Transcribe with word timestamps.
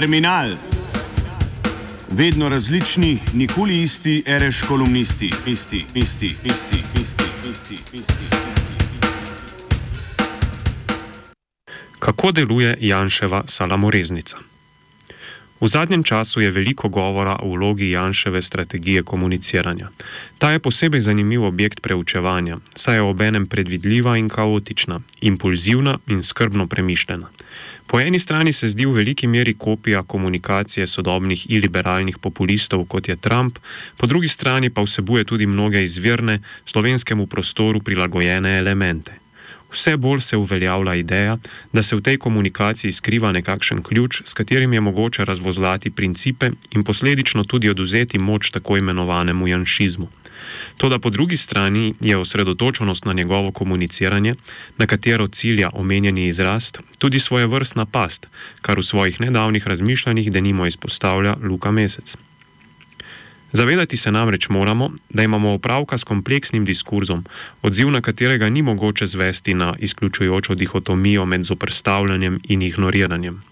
Terminal. 0.00 0.50
Vedno 2.10 2.48
različni, 2.48 3.18
nikoli 3.34 3.82
isti, 3.82 4.22
reš 4.26 4.62
kolumnisti, 4.68 5.32
isti, 5.46 5.84
isti, 5.94 6.26
isti, 6.26 6.84
isti, 7.00 7.24
isti, 7.50 7.78
isti. 7.92 8.36
Kako 11.98 12.32
deluje 12.32 12.76
Janševa 12.80 13.42
salamoreznica? 13.46 14.36
V 15.60 15.68
zadnjem 15.68 16.02
času 16.02 16.40
je 16.40 16.50
veliko 16.50 16.88
govora 16.88 17.36
o 17.42 17.52
vlogi 17.52 17.90
Janševe 17.90 18.42
strategije 18.42 19.02
komuniciranja. 19.02 19.90
Ta 20.38 20.50
je 20.50 20.58
posebej 20.58 21.00
zanimiv 21.00 21.44
objekt 21.44 21.80
preučevanja, 21.80 22.58
saj 22.74 22.96
je 22.96 23.02
obenem 23.02 23.46
predvidljiva 23.46 24.16
in 24.16 24.28
kaotična, 24.28 25.00
impulzivna 25.20 25.98
in 26.06 26.22
skrbno 26.22 26.66
premišljena. 26.66 27.28
Po 27.86 28.00
eni 28.00 28.18
strani 28.18 28.52
se 28.52 28.68
zdi 28.68 28.86
v 28.86 28.92
veliki 28.92 29.26
meri 29.26 29.54
kopija 29.54 30.02
komunikacije 30.02 30.86
sodobnih 30.86 31.50
iliberalnih 31.50 32.18
populistov, 32.18 32.84
kot 32.84 33.08
je 33.08 33.16
Trump, 33.16 33.58
po 33.96 34.06
drugi 34.06 34.28
strani 34.28 34.70
pa 34.70 34.82
vsebuje 34.82 35.24
tudi 35.24 35.46
mnoge 35.46 35.84
izvirne, 35.84 36.40
slovenskemu 36.64 37.26
prostoru 37.26 37.80
prilagojene 37.80 38.58
elemente. 38.58 39.19
Vse 39.72 39.96
bolj 39.96 40.20
se 40.20 40.36
uveljavlja 40.36 40.94
ideja, 40.94 41.38
da 41.72 41.82
se 41.82 41.96
v 41.96 42.02
tej 42.02 42.18
komunikaciji 42.18 42.92
skriva 42.92 43.32
nekakšen 43.32 43.82
ključ, 43.82 44.22
s 44.24 44.34
katerim 44.34 44.72
je 44.72 44.80
mogoče 44.80 45.24
razvozlati 45.24 45.90
principe 45.90 46.50
in 46.70 46.84
posledično 46.84 47.44
tudi 47.44 47.70
oduzeti 47.70 48.18
moč 48.18 48.50
tako 48.50 48.76
imenovanemu 48.76 49.48
janšizmu. 49.48 50.08
Toda 50.76 50.98
po 50.98 51.10
drugi 51.10 51.36
strani 51.36 51.94
je 52.00 52.16
osredotočenost 52.16 53.04
na 53.04 53.12
njegovo 53.12 53.52
komuniciranje, 53.52 54.34
na 54.78 54.86
katero 54.86 55.28
cilja 55.28 55.70
omenjeni 55.72 56.26
izrast, 56.26 56.80
tudi 56.98 57.18
svoje 57.18 57.46
vrstna 57.46 57.86
past, 57.86 58.28
kar 58.60 58.78
v 58.78 58.82
svojih 58.82 59.20
nedavnih 59.20 59.66
razmišljanjih 59.66 60.30
denimo 60.30 60.66
izpostavlja 60.66 61.36
Luka 61.42 61.70
Mesec. 61.70 62.16
Zavedati 63.52 63.96
se 63.96 64.12
namreč 64.12 64.48
moramo, 64.48 64.90
da 65.08 65.22
imamo 65.22 65.52
opravka 65.52 65.98
s 65.98 66.04
kompleksnim 66.04 66.64
diskurzom, 66.64 67.24
odziv 67.62 67.90
na 67.90 68.00
katerega 68.00 68.48
ni 68.48 68.62
mogoče 68.62 69.06
zvesti 69.06 69.54
na 69.54 69.74
izključujočo 69.78 70.54
dihotomijo 70.54 71.24
med 71.24 71.42
zoprstavljanjem 71.42 72.40
in 72.44 72.62
ignoriranjem. 72.62 73.42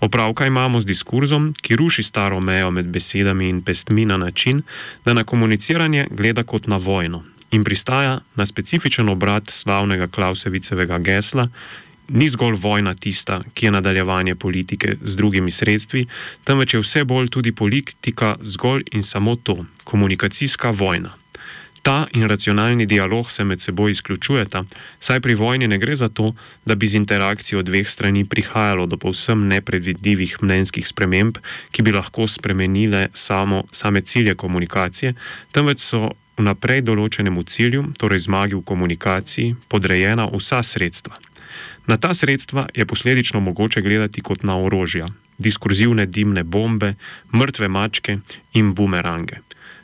Opravka 0.00 0.46
imamo 0.46 0.80
z 0.80 0.86
diskurzom, 0.86 1.54
ki 1.62 1.76
ruši 1.76 2.02
staro 2.02 2.40
mejo 2.40 2.70
med 2.70 2.86
besedami 2.86 3.48
in 3.48 3.62
pestmi 3.62 4.04
na 4.04 4.16
način, 4.16 4.62
da 5.04 5.14
na 5.14 5.24
komuniciranje 5.24 6.06
gleda 6.10 6.42
kot 6.42 6.66
na 6.66 6.76
vojno 6.76 7.22
in 7.50 7.64
pristaja 7.64 8.20
na 8.34 8.46
specifičen 8.46 9.08
obrat 9.08 9.50
slavnega 9.50 10.06
Klausevicevega 10.06 10.98
gesla 10.98 11.48
ni 12.12 12.28
zgolj 12.28 12.56
vojna 12.60 12.94
tista, 12.94 13.40
ki 13.54 13.66
je 13.66 13.72
nadaljevanje 13.72 14.34
politike 14.34 14.96
z 15.02 15.16
drugimi 15.16 15.50
sredstvi, 15.50 16.06
temveč 16.44 16.74
je 16.74 16.80
vse 16.80 17.04
bolj 17.04 17.28
tudi 17.28 17.52
politika 17.52 18.36
zgolj 18.42 18.84
in 18.92 19.02
samo 19.02 19.36
to- 19.36 19.64
komunikacijska 19.90 20.70
vojna. 20.70 21.16
Ta 21.82 22.06
in 22.14 22.28
racionalni 22.28 22.86
dialog 22.86 23.32
se 23.32 23.44
med 23.44 23.60
seboj 23.60 23.90
izključujeta, 23.90 24.64
saj 25.00 25.20
pri 25.20 25.34
vojni 25.34 25.68
ne 25.68 25.78
gre 25.78 25.96
za 25.96 26.08
to, 26.08 26.34
da 26.66 26.74
bi 26.74 26.86
z 26.86 26.94
interakcijo 26.94 27.62
dveh 27.62 27.88
strani 27.88 28.24
prihajalo 28.24 28.86
do 28.86 28.96
povsem 28.96 29.48
nepredvidljivih 29.48 30.36
mnenjskih 30.42 30.88
sprememb, 30.88 31.38
ki 31.70 31.82
bi 31.82 31.92
lahko 31.92 32.28
spremenile 32.28 33.08
samo, 33.14 33.64
same 33.72 34.00
cilje 34.00 34.34
komunikacije, 34.34 35.14
temveč 35.52 35.80
so 35.80 36.12
vnaprej 36.38 36.80
določenemu 36.86 37.42
cilju, 37.42 37.84
torej 37.98 38.24
zmagi 38.28 38.54
v 38.54 38.62
komunikaciji, 38.62 39.56
podrejena 39.68 40.30
vsa 40.32 40.62
sredstva. 40.62 41.18
Na 41.86 41.96
ta 41.96 42.14
sredstva 42.14 42.68
je 42.74 42.86
posledično 42.86 43.40
mogoče 43.40 43.80
gledati 43.80 44.20
kot 44.20 44.42
na 44.42 44.58
orožja, 44.58 45.08
diskurzivne 45.38 46.06
dimne 46.06 46.42
bombe, 46.42 46.94
mrtve 47.34 47.68
mačke 47.68 48.18
in 48.54 48.74
bumerange. 48.74 49.42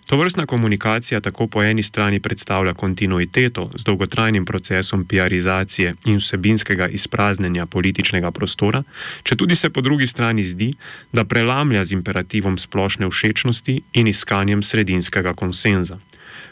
To 0.09 0.17
vrstna 0.17 0.47
komunikacija 0.47 1.21
tako 1.21 1.47
po 1.47 1.63
eni 1.63 1.83
strani 1.83 2.21
predstavlja 2.21 2.75
kontinuiteto 2.75 3.71
z 3.75 3.85
dolgotrajnim 3.85 4.45
procesom 4.45 5.05
PR-izacije 5.05 5.95
in 6.07 6.17
vsebinskega 6.17 6.87
izpraznjenja 6.89 7.67
političnega 7.67 8.31
prostora, 8.31 8.83
če 9.23 9.37
tudi 9.37 9.55
se 9.55 9.71
po 9.71 9.81
drugi 9.81 10.07
strani 10.07 10.45
zdi, 10.45 10.73
da 11.13 11.25
prelamlja 11.25 11.85
z 11.85 11.93
imperativom 11.93 12.59
splošne 12.59 13.11
všečnosti 13.11 13.83
in 13.93 14.09
iskanjem 14.09 14.63
sredinskega 14.63 15.35
konsenza. 15.35 15.99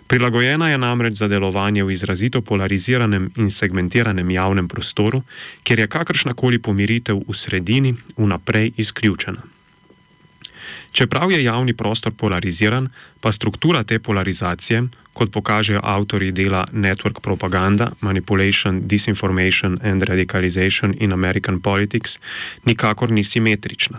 Prilagojena 0.07 0.71
je 0.71 0.79
namreč 0.79 1.19
za 1.19 1.29
delovanje 1.29 1.85
v 1.85 1.91
izrazito 1.91 2.41
polariziranem 2.41 3.31
in 3.37 3.51
segmentiranem 3.51 4.31
javnem 4.31 4.69
prostoru, 4.69 5.23
kjer 5.63 5.79
je 5.79 5.87
kakršnakoli 5.87 6.59
pomiritev 6.59 7.23
v 7.29 7.35
sredini 7.35 7.95
vnaprej 8.17 8.73
izključena. 8.77 9.43
Čeprav 10.93 11.31
je 11.31 11.43
javni 11.45 11.75
prostor 11.75 12.13
polariziran, 12.13 12.89
pa 13.21 13.33
struktura 13.33 13.83
te 13.83 13.99
polarizacije, 13.99 14.83
kot 15.13 15.33
pokažejo 15.33 15.81
avtori 15.83 16.33
dela 16.33 16.65
Network 16.73 17.21
Propaganda, 17.21 17.91
Manipulation, 18.01 18.81
Disinformation 18.89 19.79
and 19.83 20.03
Radicalization 20.03 20.95
in 21.01 21.13
American 21.13 21.61
Politics, 21.61 22.19
nikakor 22.65 23.11
ni 23.11 23.25
simetrična. 23.25 23.99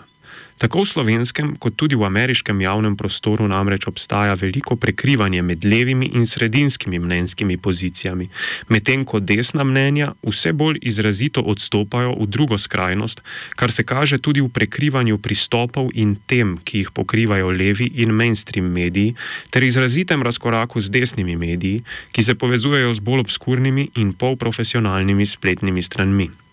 Tako 0.58 0.82
v 0.82 0.90
slovenskem, 0.90 1.54
kot 1.62 1.78
tudi 1.78 1.94
v 1.94 2.02
ameriškem 2.10 2.58
javnem 2.62 2.98
prostoru 2.98 3.46
namreč 3.46 3.86
obstaja 3.86 4.34
veliko 4.34 4.74
prekrivanje 4.76 5.42
med 5.46 5.62
levimi 5.62 6.10
in 6.18 6.26
sredinskimi 6.26 6.98
mnenjskimi 7.00 7.58
pozicijami, 7.62 8.30
medtem 8.68 9.06
ko 9.06 9.22
desna 9.22 9.62
mnenja 9.64 10.16
vse 10.26 10.54
bolj 10.58 10.82
izrazito 10.82 11.46
odstopajo 11.46 12.16
v 12.18 12.26
drugo 12.26 12.58
skrajnost, 12.58 13.22
kar 13.54 13.72
se 13.72 13.86
kaže 13.86 14.18
tudi 14.18 14.42
v 14.42 14.50
prekrivanju 14.50 15.22
pristopov 15.22 15.94
in 15.94 16.18
tem, 16.26 16.58
ki 16.58 16.82
jih 16.82 16.90
pokrivajo 16.90 17.54
levi 17.54 17.92
in 18.02 18.10
mainstream 18.10 18.66
mediji, 18.66 19.14
ter 19.54 19.62
izrazitem 19.64 20.26
razkoraku 20.26 20.82
z 20.82 20.90
desnimi 20.90 21.38
mediji, 21.38 21.86
ki 22.12 22.24
se 22.24 22.34
povezujejo 22.34 22.98
z 22.98 23.00
bolj 23.00 23.30
obskurnimi 23.30 23.92
in 24.02 24.18
polprofesionalnimi 24.18 25.26
spletnimi 25.26 25.86
stranmi. 25.86 26.47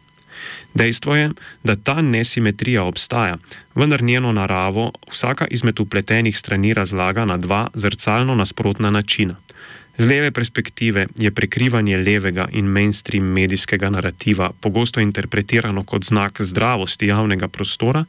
Dejstvo 0.74 1.16
je, 1.16 1.30
da 1.64 1.76
ta 1.76 2.02
nesimetrija 2.02 2.84
obstaja, 2.84 3.38
vendar 3.74 4.02
njeno 4.02 4.32
naravo 4.32 4.92
vsaka 5.10 5.46
izmed 5.50 5.80
upletenih 5.80 6.38
strani 6.38 6.74
razlaga 6.74 7.24
na 7.24 7.36
dva 7.36 7.68
zrcalno 7.74 8.34
nasprotna 8.34 8.90
načina. 8.90 9.36
Z 9.98 10.06
leve 10.06 10.30
perspektive 10.30 11.06
je 11.16 11.30
prekrivanje 11.30 11.96
levega 11.96 12.48
in 12.52 12.66
mainstream 12.66 13.24
medijskega 13.24 13.90
narativa 13.90 14.50
pogosto 14.60 15.00
interpretirano 15.00 15.84
kot 15.84 16.04
znak 16.04 16.40
zdravosti 16.42 17.06
javnega 17.06 17.48
prostora, 17.48 18.04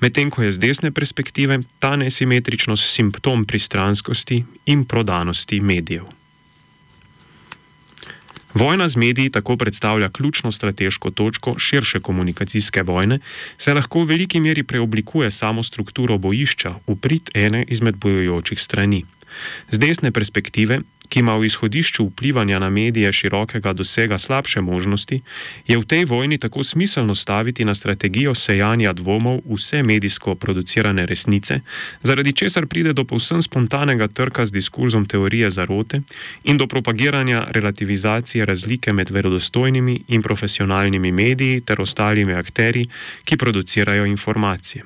medtem 0.00 0.30
ko 0.30 0.42
je 0.42 0.52
z 0.52 0.58
desne 0.58 0.90
perspektive 0.92 1.62
ta 1.78 1.96
nesimetričnost 1.96 2.92
simptom 2.92 3.44
pristranskosti 3.44 4.44
in 4.66 4.84
prodanosti 4.84 5.60
medijev. 5.60 6.19
Vojna 8.54 8.88
z 8.88 8.96
mediji 8.96 9.30
tako 9.30 9.56
predstavlja 9.56 10.08
ključno 10.08 10.52
strateško 10.52 11.10
točko 11.10 11.58
širše 11.58 12.00
komunikacijske 12.00 12.82
vojne, 12.82 13.18
saj 13.56 13.74
lahko 13.74 14.02
v 14.02 14.06
veliki 14.14 14.40
meri 14.40 14.62
preoblikuje 14.62 15.30
samo 15.30 15.62
strukturo 15.62 16.18
bojišča 16.18 16.74
v 16.86 16.96
prid 16.96 17.30
ene 17.34 17.64
izmed 17.68 17.96
bojujočih 17.96 18.60
strani. 18.60 19.04
Z 19.70 19.78
desne 19.78 20.10
perspektive 20.10 20.80
ki 21.10 21.20
ima 21.20 21.34
v 21.36 21.44
izhodišču 21.50 22.06
vplivanja 22.06 22.58
na 22.58 22.70
medije 22.70 23.12
širokega 23.12 23.72
dosega 23.72 24.18
slabše 24.18 24.60
možnosti, 24.60 25.20
je 25.66 25.78
v 25.78 25.84
tej 25.84 26.04
vojni 26.04 26.38
tako 26.38 26.62
smiselno 26.62 27.14
staviti 27.14 27.64
na 27.64 27.74
strategijo 27.74 28.34
sejanja 28.34 28.92
dvomov 28.92 29.40
vse 29.50 29.82
medijsko 29.82 30.34
producirane 30.34 31.06
resnice, 31.06 31.60
zaradi 32.02 32.32
česar 32.32 32.66
pride 32.66 32.92
do 32.92 33.04
povsem 33.04 33.42
spontanega 33.42 34.08
trka 34.08 34.46
z 34.46 34.52
diskurzom 34.52 35.06
teorije 35.06 35.50
zarote 35.50 36.00
in 36.44 36.56
do 36.56 36.66
propagiranja 36.66 37.42
relativizacije 37.50 38.46
razlike 38.46 38.92
med 38.92 39.10
verodostojnimi 39.10 40.04
in 40.08 40.22
profesionalnimi 40.22 41.12
mediji 41.12 41.60
ter 41.60 41.80
ostalimi 41.80 42.32
akteri, 42.32 42.86
ki 43.24 43.36
producirajo 43.36 44.06
informacije. 44.06 44.84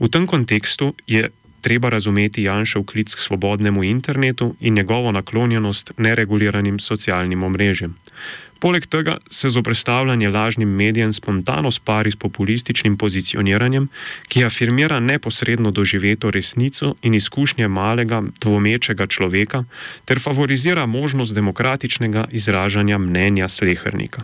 V 0.00 0.08
tem 0.10 0.26
kontekstu 0.26 0.94
je 1.06 1.30
treba 1.64 1.88
razumeti 1.88 2.42
Janšev 2.42 2.84
klic 2.84 3.14
k 3.14 3.20
svobodnemu 3.20 3.84
internetu 3.84 4.54
in 4.60 4.74
njegovo 4.74 5.12
naklonjenost 5.12 5.92
nereguliranim 5.96 6.78
socialnim 6.78 7.42
omrežjem. 7.42 7.94
Poleg 8.60 8.86
tega 8.86 9.16
se 9.30 9.50
zoprestavljanje 9.50 10.28
lažnim 10.28 10.68
medijem 10.68 11.12
spontano 11.12 11.70
spari 11.70 12.10
s 12.10 12.16
populističnim 12.16 12.96
pozicioniranjem, 12.96 13.88
ki 14.28 14.44
afirmira 14.44 15.00
neposredno 15.00 15.70
doživeto 15.70 16.30
resnico 16.30 16.94
in 17.02 17.14
izkušnje 17.14 17.68
malega, 17.68 18.22
dvomečega 18.40 19.06
človeka, 19.06 19.64
ter 20.04 20.20
favorizira 20.20 20.86
možnost 20.86 21.34
demokratičnega 21.34 22.24
izražanja 22.32 22.98
mnenja 22.98 23.48
slehernika. 23.48 24.22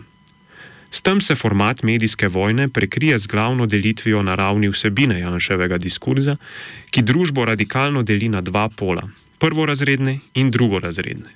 S 0.91 1.01
tem 1.01 1.21
se 1.21 1.35
format 1.35 1.83
medijske 1.83 2.27
vojne 2.27 2.67
prekrije 2.69 3.19
z 3.19 3.27
glavno 3.27 3.65
delitvijo 3.65 4.23
na 4.23 4.35
ravni 4.35 4.69
vsebine 4.69 5.19
Janševega 5.19 5.77
diskurza, 5.77 6.35
ki 6.91 7.01
družbo 7.01 7.45
radikalno 7.45 8.03
deli 8.03 8.29
na 8.29 8.41
dva 8.41 8.69
pola: 8.69 9.07
prvorazredne 9.39 10.19
in 10.33 10.51
drugorazredne. 10.51 11.31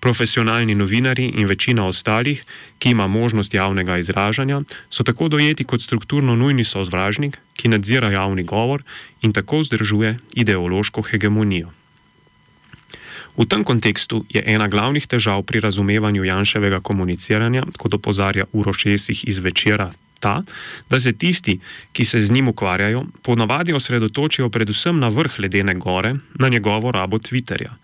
Profesionalni 0.00 0.74
novinari 0.74 1.24
in 1.24 1.46
večina 1.46 1.86
ostalih, 1.86 2.44
ki 2.78 2.90
ima 2.90 3.06
možnost 3.06 3.54
javnega 3.54 3.98
izražanja, 3.98 4.60
so 4.90 5.02
tako 5.02 5.28
dojeti 5.28 5.64
kot 5.64 5.82
strukturno 5.82 6.36
nujni 6.36 6.64
sovražnik, 6.64 7.38
ki 7.56 7.68
nadzira 7.68 8.10
javni 8.10 8.42
govor 8.42 8.82
in 9.22 9.32
tako 9.32 9.58
vzdržuje 9.58 10.16
ideološko 10.34 11.02
hegemonijo. 11.02 11.70
V 13.36 13.44
tem 13.44 13.64
kontekstu 13.64 14.24
je 14.32 14.40
ena 14.40 14.64
glavnih 14.68 15.04
težav 15.06 15.44
pri 15.44 15.60
razumevanju 15.60 16.24
Janševega 16.24 16.80
komuniciranja, 16.80 17.62
kot 17.76 17.94
opozarja 17.94 18.48
Uroš 18.52 18.86
Jesih 18.86 19.24
iz 19.28 19.38
večera, 19.38 19.92
ta, 20.20 20.42
da 20.90 21.00
se 21.00 21.12
tisti, 21.12 21.58
ki 21.92 22.04
se 22.04 22.22
z 22.22 22.32
njim 22.32 22.48
ukvarjajo, 22.48 23.04
ponavadi 23.22 23.76
osredotočijo 23.76 24.48
predvsem 24.48 24.98
na 24.98 25.08
vrh 25.08 25.38
ledene 25.38 25.74
gore, 25.74 26.14
na 26.40 26.48
njegovo 26.48 26.92
rabo 26.92 27.18
Twitterja. 27.18 27.76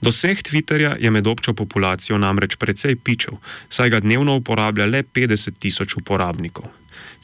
Doseg 0.00 0.38
Twitterja 0.46 0.94
je 0.98 1.10
med 1.10 1.26
občo 1.26 1.52
populacijo 1.54 2.18
namreč 2.18 2.56
precej 2.56 2.96
pičev, 2.96 3.42
saj 3.68 3.90
ga 3.90 4.00
dnevno 4.00 4.36
uporablja 4.36 4.86
le 4.86 5.02
50 5.02 5.58
tisoč 5.58 5.96
uporabnikov. 5.96 6.70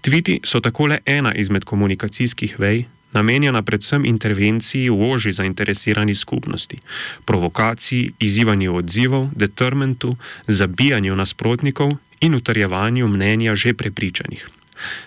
Tviti 0.00 0.40
so 0.44 0.60
tako 0.60 0.86
le 0.86 0.98
ena 1.06 1.32
izmed 1.34 1.64
komunikacijskih 1.64 2.58
vej, 2.60 2.84
namenjena 3.12 3.62
predvsem 3.62 4.04
intervenciji 4.04 4.90
v 4.90 5.10
oži 5.12 5.32
zainteresirani 5.32 6.14
skupnosti, 6.14 6.78
provokaciji, 7.24 8.12
izzivanju 8.18 8.76
odzivov, 8.76 9.30
determentu, 9.34 10.16
zabijanju 10.46 11.16
nasprotnikov 11.16 11.96
in 12.20 12.34
utrjevanju 12.34 13.08
mnenja 13.08 13.54
že 13.54 13.74
prepričanih. 13.74 14.48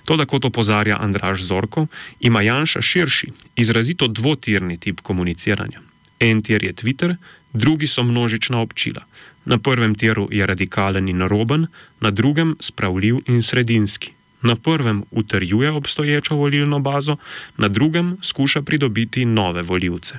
To, 0.05 0.17
da 0.17 0.25
kot 0.25 0.45
opozarja 0.45 0.97
Andraš 0.99 1.41
Zorko, 1.41 1.87
ima 2.19 2.41
Janša 2.41 2.81
širši, 2.81 3.31
izrazito 3.55 4.07
dvotirni 4.07 4.77
tip 4.77 5.01
komuniciranja. 5.01 5.81
En 6.19 6.41
tir 6.41 6.63
je 6.63 6.73
Twitter, 6.73 7.15
drugi 7.53 7.87
so 7.87 8.03
množična 8.03 8.59
občila. 8.59 9.05
Na 9.45 9.57
prvem 9.57 9.95
tiru 9.95 10.27
je 10.31 10.45
radikalen 10.45 11.09
in 11.09 11.17
naroben, 11.17 11.67
na 11.99 12.11
drugem 12.11 12.55
spravljiv 12.59 13.17
in 13.27 13.43
sredinski 13.43 14.18
na 14.41 14.55
prvem 14.55 15.03
utrjuje 15.11 15.71
obstoječo 15.71 16.35
volilno 16.35 16.79
bazo, 16.79 17.17
na 17.57 17.67
drugem 17.67 18.17
skuša 18.21 18.61
pridobiti 18.61 19.25
nove 19.25 19.61
voljivce. 19.61 20.15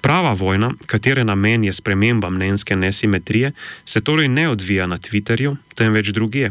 Prava 0.00 0.32
vojna, 0.32 0.72
katere 0.86 1.24
namen 1.24 1.64
je 1.64 1.72
sprememba 1.72 2.30
mnenjske 2.30 2.76
nesimetrije, 2.76 3.52
se 3.84 4.00
torej 4.00 4.28
ne 4.28 4.48
odvija 4.48 4.86
na 4.86 4.98
Twitterju, 4.98 5.56
temveč 5.74 6.08
drugje, 6.08 6.50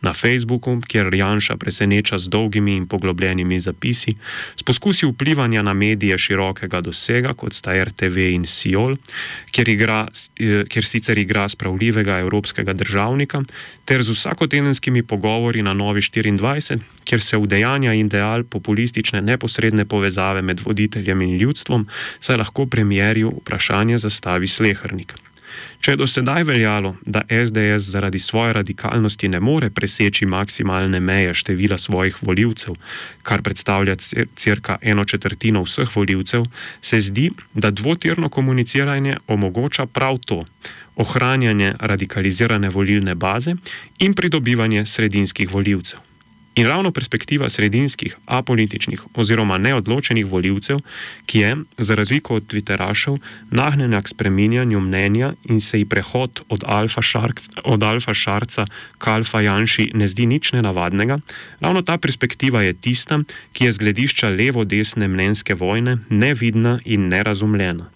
na 0.00 0.12
Facebooku, 0.12 0.80
kjer 0.88 1.14
Janša 1.14 1.56
preseneča 1.56 2.18
z 2.18 2.28
dolgimi 2.28 2.76
in 2.76 2.86
poglobljenimi 2.86 3.60
zapisi, 3.60 4.16
s 4.56 4.62
poskusi 4.62 5.06
vplivanja 5.06 5.62
na 5.62 5.74
medije 5.74 6.18
širokega 6.18 6.80
dosega, 6.80 7.32
kot 7.34 7.54
sta 7.54 7.74
RTV 7.84 8.18
in 8.36 8.46
Siol, 8.46 8.96
kjer, 9.50 9.68
igra, 9.68 10.06
eh, 10.36 10.64
kjer 10.68 10.84
sicer 10.84 11.18
igra 11.18 11.48
spravljivega 11.48 12.18
evropskega 12.18 12.72
državnika, 12.72 13.42
ter 13.84 14.02
z 14.02 14.10
vsakotedenskimi 14.10 15.02
pogovori 15.02 15.62
na 15.62 15.74
Novi 15.74 16.00
24, 16.00 16.80
kjer 17.04 17.22
se 17.22 17.36
udejanja 17.36 17.94
ideal 17.94 18.44
populistične 18.44 19.20
neposredne 19.20 19.84
povezave 19.84 20.42
med 20.42 20.60
voditeljem 20.60 21.22
in 21.22 21.38
ljudstvom, 21.38 21.88
saj 22.20 22.36
lahko 22.36 22.66
premjerju 22.66 23.32
vprašanje 23.40 23.98
zastavi 23.98 24.48
slehrnik. 24.48 25.25
Če 25.80 25.92
je 25.92 25.96
do 25.96 26.06
sedaj 26.06 26.44
veljalo, 26.44 26.96
da 27.06 27.22
SDS 27.30 27.90
zaradi 27.92 28.18
svoje 28.18 28.52
radikalnosti 28.52 29.28
ne 29.28 29.40
more 29.40 29.70
preseči 29.70 30.26
maksimalne 30.26 31.00
meje 31.00 31.34
števila 31.34 31.78
svojih 31.78 32.16
voljivcev, 32.22 32.74
kar 33.22 33.42
predstavlja 33.42 33.94
crka 34.36 34.78
eno 34.82 35.04
četrtino 35.04 35.62
vseh 35.62 35.96
voljivcev, 35.96 36.44
se 36.82 37.00
zdi, 37.00 37.30
da 37.54 37.70
dvotirno 37.70 38.28
komuniciranje 38.28 39.14
omogoča 39.26 39.86
prav 39.86 40.18
to: 40.18 40.44
ohranjanje 40.96 41.72
radikalizirane 41.80 42.68
volilne 42.68 43.14
baze 43.14 43.54
in 43.98 44.14
pridobivanje 44.14 44.86
sredinskih 44.86 45.54
voljivcev. 45.54 46.05
In 46.56 46.66
ravno 46.66 46.90
perspektiva 46.90 47.50
sredinskih, 47.50 48.16
apolitičnih 48.24 49.02
oziroma 49.14 49.58
neodločenih 49.58 50.26
voljivcev, 50.26 50.78
ki 51.26 51.38
je, 51.38 51.56
za 51.78 51.94
razliko 51.94 52.38
od 52.40 52.46
Twitterašev, 52.48 53.18
nahnjena 53.50 54.00
k 54.02 54.08
spreminjanju 54.08 54.80
mnenja 54.80 55.34
in 55.44 55.60
se 55.60 55.78
ji 55.78 55.84
prehod 55.84 56.40
od 56.48 56.64
Alfa, 56.66 57.02
Šark, 57.02 57.40
od 57.64 57.82
Alfa 57.82 58.14
Šarca 58.14 58.64
k 58.98 59.08
Alfa 59.08 59.40
Janši 59.40 59.90
ne 59.94 60.08
zdi 60.08 60.26
nič 60.26 60.52
nenavadnega, 60.52 61.18
ravno 61.60 61.82
ta 61.82 61.98
perspektiva 61.98 62.62
je 62.62 62.72
tista, 62.72 63.20
ki 63.52 63.64
je 63.64 63.72
z 63.72 63.78
gledišča 63.78 64.28
levo-desne 64.28 65.08
mnenjske 65.08 65.54
vojne 65.54 65.98
nevidna 66.08 66.78
in 66.84 67.08
nerazumljena. 67.08 67.90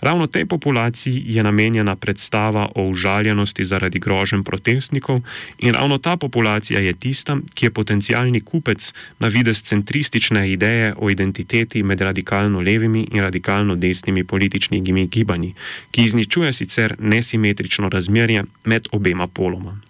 Ravno 0.00 0.26
tej 0.26 0.46
populaciji 0.46 1.22
je 1.26 1.42
namenjena 1.42 1.96
predstava 1.96 2.68
o 2.74 2.88
užaljenosti 2.88 3.64
zaradi 3.64 3.98
grožen 3.98 4.44
protestnikov, 4.44 5.20
in 5.58 5.74
ravno 5.74 5.98
ta 5.98 6.16
populacija 6.16 6.80
je 6.80 6.92
tista, 6.92 7.36
ki 7.54 7.66
je 7.66 7.70
potencijalni 7.70 8.40
kupec 8.40 8.92
na 9.18 9.28
vides 9.28 9.62
centristične 9.62 10.50
ideje 10.50 10.94
o 10.98 11.10
identiteti 11.10 11.82
med 11.82 12.00
radikalno 12.00 12.60
levimi 12.60 13.08
in 13.12 13.20
radikalno 13.20 13.76
desnimi 13.76 14.24
političnimi 14.24 15.06
gibanji, 15.06 15.54
ki 15.90 16.04
izničuje 16.04 16.52
sicer 16.52 16.96
nesimetrično 16.98 17.88
razmerje 17.88 18.44
med 18.64 18.86
obema 18.92 19.26
poloma. 19.26 19.80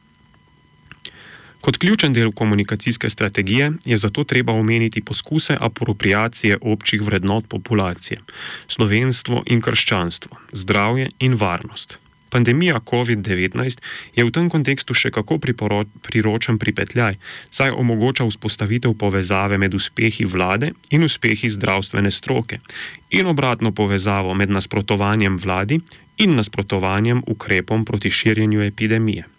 Kot 1.67 1.77
ključen 1.83 2.13
del 2.13 2.31
komunikacijske 2.33 3.09
strategije 3.11 3.73
je 3.85 3.97
zato 3.97 4.25
treba 4.25 4.53
omeniti 4.53 5.01
poskuse 5.03 5.57
apropriacije 5.61 6.59
občih 6.63 7.03
vrednot 7.03 7.49
populacije: 7.49 8.21
slovenstvo 8.69 9.43
in 9.47 9.61
krščanstvo, 9.61 10.37
zdravje 10.53 11.09
in 11.19 11.35
varnost. 11.35 11.99
Pandemija 12.31 12.81
COVID-19 12.91 13.79
je 14.17 14.25
v 14.25 14.31
tem 14.31 14.51
kontekstu 14.51 14.95
še 14.95 15.11
kako 15.11 15.41
priročen 16.03 16.59
pripetljaj, 16.59 17.19
saj 17.51 17.71
omogoča 17.71 18.25
vzpostavitev 18.31 18.95
povezave 18.95 19.59
med 19.59 19.75
uspehi 19.75 20.25
vlade 20.25 20.73
in 20.91 21.03
uspehi 21.03 21.51
zdravstvene 21.51 22.11
stroke 22.11 22.61
in 23.11 23.27
obratno 23.27 23.73
povezavo 23.73 24.35
med 24.35 24.51
nasprotovanjem 24.51 25.39
vladi 25.39 25.81
in 26.17 26.37
nasprotovanjem 26.37 27.23
ukrepom 27.27 27.85
proti 27.85 28.11
širjenju 28.11 28.63
epidemije. 28.63 29.36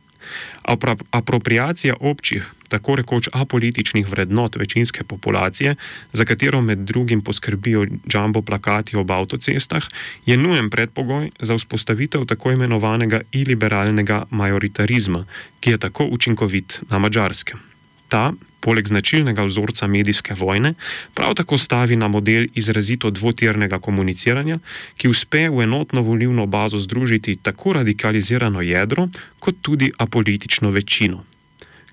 Apropriacija 1.11 1.95
občih, 1.99 2.45
tako 2.69 2.95
rekoč 2.95 3.29
apolitičnih 3.33 4.07
vrednot 4.09 4.55
večinske 4.55 5.03
populacije, 5.03 5.75
za 6.13 6.25
katero 6.25 6.61
med 6.61 6.77
drugim 6.77 7.21
poskrbijo 7.21 7.85
jumbo 8.13 8.41
plakati 8.41 8.97
ob 8.97 9.11
avtocestah, 9.11 9.83
je 10.25 10.37
nujen 10.37 10.69
predpogoj 10.69 11.31
za 11.39 11.55
vzpostavitev 11.55 12.25
tako 12.25 12.51
imenovanega 12.51 13.21
iliberalnega 13.31 14.25
majoritarizma, 14.29 15.25
ki 15.59 15.71
je 15.71 15.77
tako 15.77 16.05
učinkovit 16.11 16.81
na 16.89 16.99
mačarskem. 16.99 17.59
Ta, 18.07 18.33
poleg 18.59 18.87
značilnega 18.87 19.45
vzorca 19.47 19.87
medijske 19.87 20.35
vojne, 20.35 20.73
prav 21.13 21.35
tako 21.39 21.57
stavi 21.57 21.95
na 21.95 22.07
model 22.07 22.47
izrazito 22.55 23.11
dvotirnega 23.11 23.79
komuniciranja, 23.79 24.59
ki 24.97 25.09
uspe 25.09 25.47
v 25.49 25.63
enotno 25.63 26.01
volivno 26.01 26.45
bazo 26.45 26.79
združiti 26.79 27.37
tako 27.41 27.77
radikalizirano 27.79 28.61
jedro, 28.61 29.07
kot 29.39 29.61
tudi 29.61 29.91
apolitično 29.97 30.69
večino. 30.69 31.23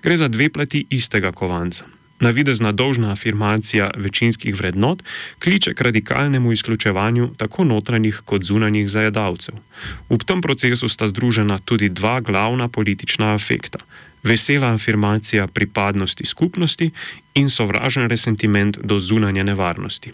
Gre 0.03 0.17
za 0.17 0.27
dve 0.27 0.49
plati 0.49 0.85
istega 0.89 1.31
kovanca. 1.31 1.85
Navidezna 2.19 2.71
dolžna 2.71 3.11
afirmacija 3.11 3.89
večinskih 3.95 4.55
vrednot 4.55 5.03
kliče 5.39 5.73
k 5.73 5.81
radikalnemu 5.81 6.51
izključevanju 6.51 7.29
tako 7.37 7.63
notranjih 7.63 8.21
kot 8.25 8.43
zunanjih 8.43 8.89
zajedavcev. 8.89 9.55
V 10.09 10.17
tem 10.25 10.41
procesu 10.41 10.89
sta 10.89 11.07
združena 11.07 11.59
tudi 11.59 11.89
dva 11.89 12.19
glavna 12.21 12.67
politična 12.67 13.35
afekta: 13.35 13.79
vesela 14.23 14.73
afirmacija 14.73 15.47
pripadnosti 15.47 16.25
skupnosti 16.25 16.89
in 17.33 17.49
sovražen 17.49 18.09
resentiment 18.09 18.77
do 18.83 18.99
zunanje 18.99 19.43
nevarnosti. 19.43 20.13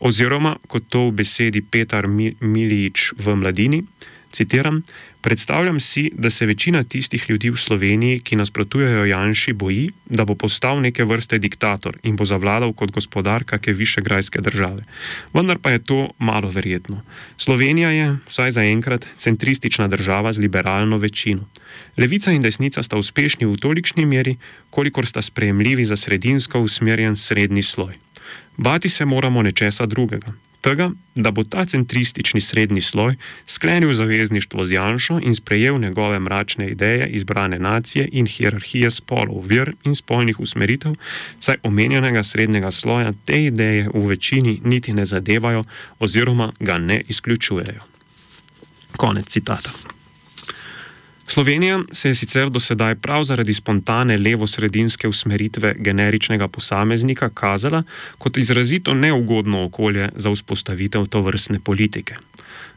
Oziroma, 0.00 0.56
kot 0.68 0.82
to 0.88 1.08
v 1.08 1.12
besedi 1.12 1.62
Petar 1.62 2.06
Milič 2.40 3.12
v 3.18 3.34
mladini, 3.34 3.82
citiram, 4.32 4.82
Predstavljam 5.20 5.80
si, 5.80 6.10
da 6.14 6.30
se 6.30 6.46
večina 6.46 6.84
tistih 6.84 7.30
ljudi 7.30 7.50
v 7.50 7.56
Sloveniji, 7.56 8.20
ki 8.20 8.36
nasprotujejo 8.36 9.04
Janši, 9.04 9.52
boji, 9.52 9.90
da 10.06 10.24
bo 10.24 10.34
postal 10.34 10.80
neke 10.80 11.04
vrste 11.04 11.38
diktator 11.38 11.98
in 12.02 12.16
bo 12.16 12.24
zavladal 12.24 12.72
kot 12.72 12.94
gospodar 12.94 13.44
kakšne 13.44 13.74
višegrajske 13.74 14.40
države. 14.40 14.86
Vendar 15.34 15.58
pa 15.58 15.74
je 15.74 15.82
to 15.84 15.98
malo 16.18 16.50
verjetno. 16.50 17.02
Slovenija 17.36 17.90
je, 17.90 18.16
vsaj 18.28 18.50
zaenkrat, 18.50 19.08
centristična 19.18 19.88
država 19.88 20.32
z 20.32 20.38
liberalno 20.38 20.96
večino. 20.96 21.48
Levica 21.96 22.32
in 22.32 22.42
desnica 22.42 22.82
sta 22.82 22.96
uspešni 22.96 23.46
v 23.46 23.56
tolikšni 23.56 24.06
meri, 24.06 24.36
kolikor 24.70 25.06
sta 25.06 25.22
sprejemljivi 25.22 25.84
za 25.84 25.96
sredinsko 25.96 26.60
usmerjen 26.60 27.16
srednji 27.16 27.62
sloj. 27.62 27.94
Bati 28.56 28.88
se 28.88 29.04
moramo 29.04 29.42
nečesa 29.42 29.86
drugega 29.86 30.32
tega, 30.60 30.90
da 31.14 31.30
bo 31.30 31.44
ta 31.44 31.64
centristični 31.64 32.40
srednji 32.40 32.80
sloj 32.80 33.16
sklenil 33.46 33.94
zavezništvo 33.94 34.64
z 34.64 34.72
Janšo 34.72 35.20
in 35.22 35.34
sprejel 35.34 35.80
njegove 35.80 36.18
mračne 36.18 36.68
ideje 36.70 37.06
izbrane 37.06 37.58
nacije 37.58 38.08
in 38.12 38.26
hierarhije 38.26 38.90
spolov, 38.90 39.46
vir 39.46 39.74
in 39.84 39.94
spolnih 39.94 40.40
usmeritev, 40.40 40.94
saj 41.40 41.56
omenjenega 41.62 42.22
srednjega 42.22 42.70
sloja 42.70 43.12
te 43.24 43.44
ideje 43.44 43.88
v 43.94 44.06
večini 44.06 44.60
niti 44.64 44.92
ne 44.92 45.06
zadevajo 45.06 45.64
oziroma 45.98 46.52
ga 46.60 46.78
ne 46.78 47.02
izključujejo. 47.08 47.82
Konec 48.96 49.28
citata. 49.28 49.97
Slovenija 51.30 51.80
se 51.92 52.08
je 52.08 52.14
sicer 52.14 52.50
do 52.50 52.60
sedaj 52.60 52.94
prav 52.94 53.24
zaradi 53.24 53.54
spontane 53.54 54.16
levo-sredinske 54.16 55.08
usmeritve 55.08 55.74
generičnega 55.78 56.48
posameznika 56.48 57.28
kazala 57.28 57.82
kot 58.18 58.36
izrazito 58.36 58.94
neugodno 58.94 59.64
okolje 59.64 60.08
za 60.16 60.30
vzpostavitev 60.30 61.06
to 61.06 61.20
vrstne 61.20 61.60
politike. 61.60 62.14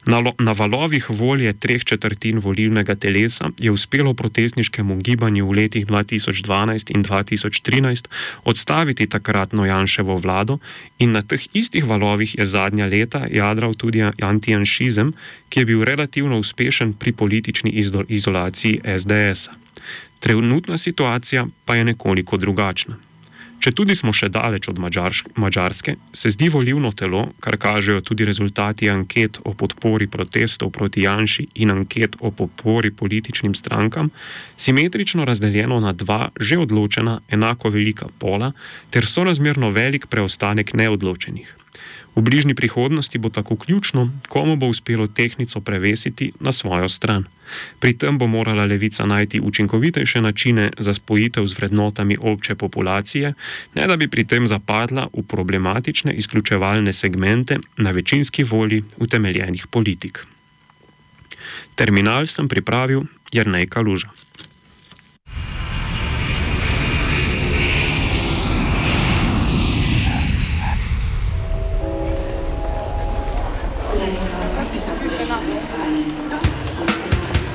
Na, 0.05 0.23
na 0.39 0.51
valovih 0.51 1.09
volje 1.09 1.53
treh 1.53 1.83
četrtin 1.83 2.39
volilnega 2.39 2.95
telesa 2.95 3.49
je 3.59 3.71
uspelo 3.71 4.13
protestniškemu 4.13 4.95
gibanju 4.95 5.45
v 5.47 5.51
letih 5.51 5.85
2012 5.85 6.91
in 6.95 7.03
2013 7.03 8.07
odstaviti 8.43 9.07
takratno 9.07 9.65
Janševo 9.65 10.15
vlado 10.15 10.57
in 10.99 11.11
na 11.11 11.21
teh 11.21 11.41
istih 11.53 11.85
valovih 11.85 12.35
je 12.37 12.45
zadnja 12.45 12.85
leta 12.85 13.27
jadral 13.31 13.73
tudi 13.73 14.01
antijanšizem, 14.21 15.13
ki 15.49 15.59
je 15.59 15.65
bil 15.65 15.83
relativno 15.83 16.39
uspešen 16.39 16.93
pri 16.93 17.11
politični 17.11 17.71
izolaciji 18.07 18.81
SDS. 18.97 19.49
Trenutna 20.19 20.77
situacija 20.77 21.47
pa 21.65 21.75
je 21.75 21.85
nekoliko 21.85 22.37
drugačna. 22.37 23.10
Če 23.61 23.75
tudi 23.77 23.93
smo 23.93 24.09
še 24.09 24.25
daleč 24.33 24.65
od 24.71 24.79
Mačarske, 24.81 25.93
se 26.17 26.31
zdi 26.33 26.47
volivno 26.49 26.89
telo, 26.97 27.27
kar 27.45 27.59
kažejo 27.61 28.01
tudi 28.01 28.25
rezultati 28.25 28.89
anket 28.89 29.37
o 29.45 29.53
podpori 29.53 30.07
protestov 30.09 30.71
proti 30.73 31.03
Janši 31.05 31.45
in 31.61 31.69
anket 31.69 32.17
o 32.25 32.31
podpori 32.33 32.89
političnim 32.89 33.53
strankam, 33.53 34.09
simetrično 34.57 35.29
razdeljeno 35.29 35.77
na 35.79 35.93
dva 35.93 36.31
že 36.39 36.57
odločena, 36.57 37.19
enako 37.29 37.69
velika 37.69 38.09
pola 38.17 38.49
ter 38.89 39.05
sorazmerno 39.05 39.69
velik 39.69 40.09
preostanek 40.09 40.73
neodločenih. 40.73 41.53
V 42.15 42.21
bližnji 42.21 42.55
prihodnosti 42.55 43.17
bo 43.17 43.29
tako 43.29 43.55
ključno, 43.55 44.11
komu 44.27 44.55
bo 44.55 44.67
uspelo 44.67 45.07
tehnico 45.07 45.61
prevesiti 45.61 46.31
na 46.39 46.51
svojo 46.51 46.89
stran. 46.89 47.25
Pri 47.79 47.93
tem 47.93 48.17
bo 48.17 48.27
morala 48.27 48.65
levica 48.65 49.05
najti 49.05 49.39
učinkovitejše 49.39 50.21
načine 50.21 50.71
za 50.79 50.93
spojitev 50.93 51.47
z 51.47 51.57
vrednotami 51.57 52.17
obče 52.21 52.55
populacije, 52.55 53.33
ne 53.75 53.87
da 53.87 53.97
bi 53.97 54.07
pri 54.07 54.23
tem 54.23 54.47
zapadla 54.47 55.07
v 55.13 55.23
problematične 55.23 56.11
izključevalne 56.11 56.93
segmente 56.93 57.57
na 57.77 57.91
večinski 57.91 58.43
volji 58.43 58.83
utemeljenih 58.97 59.67
politik. 59.67 60.25
Terminal 61.75 62.27
sem 62.27 62.47
pripravil 62.47 63.03
Jrnej 63.31 63.67
Kaluža. 63.67 64.07